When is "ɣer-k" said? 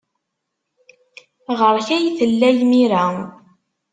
1.59-1.87